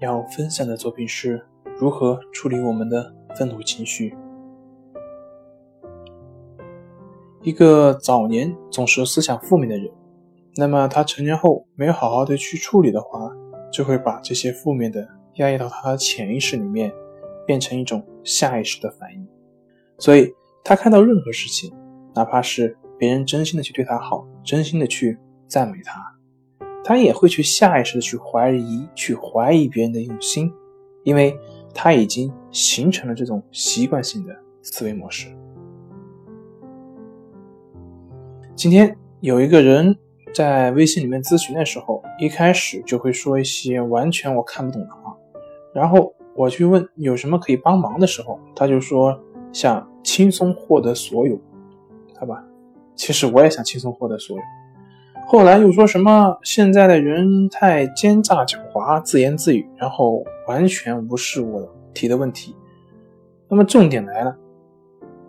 [0.00, 1.44] 要分享的作品是
[1.78, 4.16] 如何处理我们的愤怒情绪。
[7.42, 9.90] 一个早年总是思想负面的人，
[10.56, 13.30] 那么他成年后没有好好的去处理的话，
[13.72, 16.92] 就会把这些负面的压抑到他的潜意识里面，
[17.46, 19.26] 变成一种下意识的反应。
[19.98, 20.30] 所以，
[20.64, 21.72] 他看到任何事情，
[22.14, 25.98] 哪怕是别人真心的去对他好，真心的去赞美他。
[26.82, 30.52] 他也会去下意识的去怀疑，去怀疑别人的用心，
[31.04, 31.38] 因为
[31.74, 35.28] 他已经形成了这种习惯性的思维模式。
[38.54, 39.96] 今天有一个人
[40.34, 45.16] 在微信里面咨询的时候，一开始就会说一些完全我看不懂的话，
[45.72, 49.18] 然后我去问有什么可以帮忙的时候，他就说
[49.52, 51.38] 想轻松获得所有，
[52.18, 52.44] 好吧？
[52.94, 54.42] 其实我也想轻松获得所有。
[55.32, 62.52] 后来又说什么现在的人太奸诈狡猾，自言自语，然后完全无视我提的问题。
[63.48, 64.36] 那么重点来了，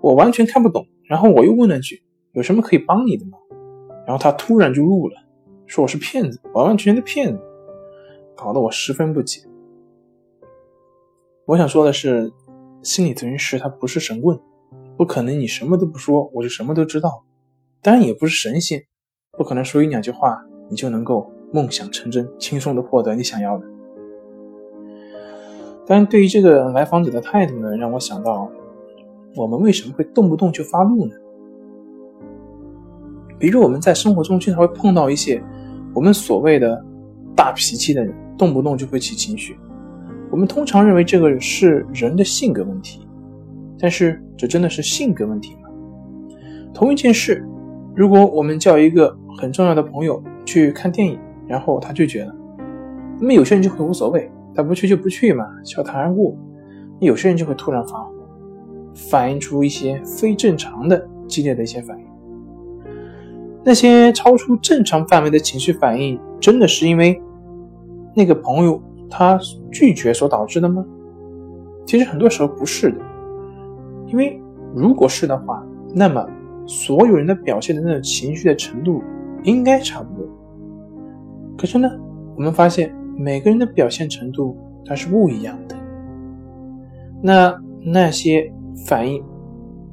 [0.00, 0.86] 我完全看不懂。
[1.02, 3.38] 然后我又问了句：“有什么可以帮你的吗？”
[4.06, 5.16] 然后他突然就怒了，
[5.66, 7.42] 说我是骗子，完完全全的骗子，
[8.36, 9.40] 搞得我十分不解。
[11.44, 12.32] 我想说的是，
[12.84, 14.38] 心理咨询师他不是神棍，
[14.96, 17.24] 不可能你什么都不说我就什么都知道，
[17.82, 18.84] 当然也不是神仙。
[19.38, 23.64] 不可能说一两句话，你就能够梦想成真，轻松的获得你想要的。
[25.86, 28.50] 但对于这个来访者的态度呢，让我想到，
[29.36, 31.14] 我们为什么会动不动就发怒呢？
[33.38, 35.40] 比如我们在生活中经常会碰到一些
[35.94, 36.84] 我们所谓的
[37.36, 39.56] 大脾气的人，动不动就会起情绪。
[40.32, 43.06] 我们通常认为这个是人的性格问题，
[43.78, 45.70] 但是这真的是性格问题吗？
[46.74, 47.48] 同一件事。
[47.96, 51.16] 如果我们叫一个很重要的朋友去看电影，
[51.46, 52.34] 然后他拒绝了，
[53.20, 56.36] 那么有些人就会无所谓，他不去就不去嘛，笑谈而过。
[56.98, 58.12] 有些人就会突然发火，
[58.92, 62.04] 反映出一些非正常的激烈的一些反应。
[63.62, 67.22] 那些超出正常范围的情绪反应，真的是因为
[68.16, 69.38] 那个朋友他
[69.70, 70.84] 拒绝所导致的吗？
[71.86, 72.98] 其实很多时候不是的，
[74.08, 74.42] 因为
[74.74, 76.28] 如果是的话，那么。
[76.70, 79.02] 所有人的表现的那种情绪的程度
[79.44, 80.26] 应该差不多，
[81.56, 81.88] 可是呢，
[82.36, 85.76] 我们发现每个人的表现程度它是不一样的。
[87.22, 88.52] 那那些
[88.86, 89.22] 反应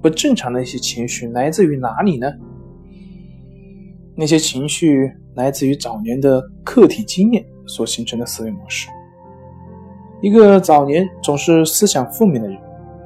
[0.00, 2.32] 不正常的一些情绪来自于哪里呢？
[4.14, 8.88] 那些情绪来自于早年的客体经验所形成的思维模式。
[10.20, 12.58] 一个早年总是思想负面的人，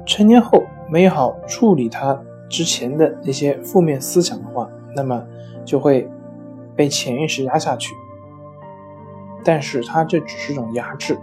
[0.05, 2.19] 成年后没好处理他。
[2.49, 5.21] 之前的那些负面思想的话，那么
[5.65, 6.09] 就会
[6.77, 7.93] 被潜意识压下去。
[9.43, 11.17] 但是他这只是种压制，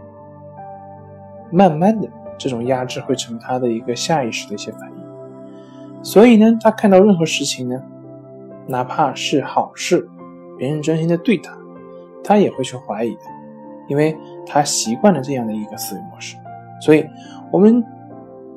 [1.50, 6.04] 慢慢的这种压制会成他的一个下意识的一些反应。
[6.04, 7.82] 所以呢，他看到任何事情呢，
[8.66, 10.06] 哪怕是好事，
[10.58, 11.56] 别人真心的对他，
[12.22, 13.20] 他也会去怀疑的，
[13.88, 16.36] 因为他习惯了这样的一个思维模式。
[16.82, 17.06] 所以，
[17.50, 17.82] 我们。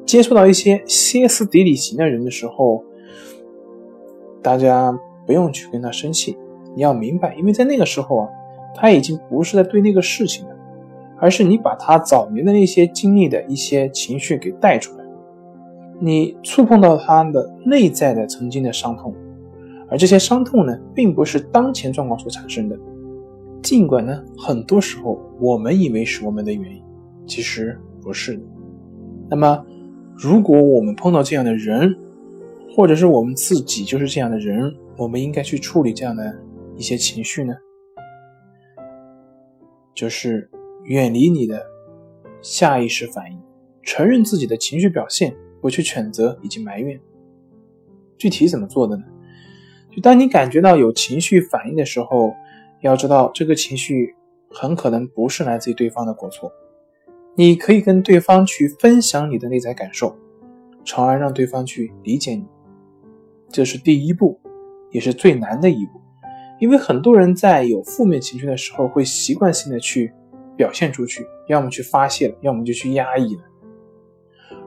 [0.06, 2.81] 接触到一些歇斯底里型的人的时候，
[4.41, 6.38] 大家不用去跟他生气。
[6.77, 8.29] 你要明白，因为在那个时候啊，
[8.75, 10.55] 他已经不是在对那个事情了，
[11.19, 15.03] 而是你把他早年的那些经历的一些情绪给带出来，
[15.99, 19.11] 你触碰到他的内在的曾经的伤痛，
[19.89, 22.77] 而这些伤痛呢，并不是当前状况所产生的。
[23.63, 26.83] 尽管呢，很多时候我们以为是我们的原因，
[27.25, 28.43] 其实不是的。
[29.28, 29.66] 那么。
[30.19, 31.96] 如果我们碰到这样的人，
[32.75, 36.35] 或者是我们自己就是这样的人，我们应该去处理这样的
[36.78, 37.56] 一些情绪呢？
[39.94, 40.50] 就是
[40.84, 41.66] 远离你的
[42.41, 43.41] 下意识反应，
[43.82, 47.00] 承认自己的情绪表现，不去谴责以及埋怨。
[48.18, 49.03] 具体怎么做的呢？
[49.91, 52.35] 就当你感觉到有情绪反应的时候，
[52.82, 54.16] 要知道这个情绪
[54.52, 56.52] 很可能不是来自于对方的过错。
[57.35, 60.16] 你可以跟对方去分享你的内在感受，
[60.85, 62.46] 从而让对方去理解你。
[63.50, 64.40] 这是第一步，
[64.91, 66.00] 也是最难的一步。
[66.59, 70.11] 因为很多人在有负面情绪的时候，会习惯性的去
[70.55, 73.41] 表现出去，要么去发泄了，要么就去压抑了。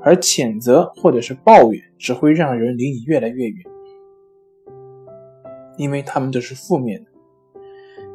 [0.03, 3.65] 而谴责或者是抱怨只会让人离你越来越远，
[5.77, 7.11] 因为他们都是负面的。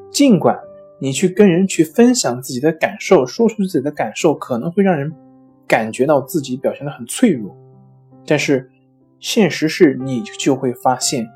[0.10, 0.58] 尽管
[1.00, 5.12] 你去跟人去分享自己的感受，说出自己的感受，可能会让人
[5.68, 7.56] 感觉到自己表现的很脆弱，
[8.26, 8.72] 但是
[9.20, 11.28] 现实是你就会发现，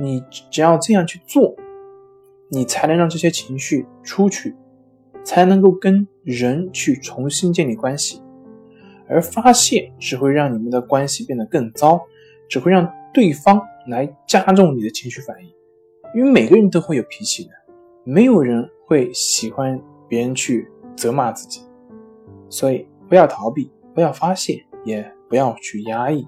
[0.00, 1.54] 你只要这样去做，
[2.54, 4.54] 你才能让这些情绪出去，
[5.24, 8.22] 才能够跟人去重新建立关系。
[9.08, 12.00] 而发泄只会让你们的关系变得更糟，
[12.48, 15.50] 只会让对方来加重你的情绪反应。
[16.14, 17.50] 因为每个人都会有脾气的，
[18.04, 19.78] 没有人会喜欢
[20.08, 21.60] 别人去责骂自己，
[22.48, 26.24] 所以不要逃避，不要发泄，也不要去压抑，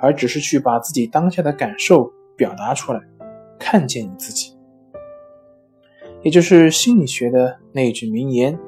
[0.00, 3.00] 而只是去把自己当下的感受表达出来，
[3.58, 4.53] 看见你自己，
[6.24, 8.58] 也就是心理学的那句名言：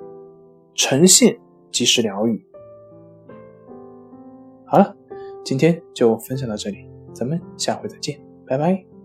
[0.74, 1.36] 诚信
[1.72, 2.46] 即是疗愈。
[4.66, 4.94] 好了，
[5.44, 8.95] 今天就分享到这里，咱们下回再见，拜拜。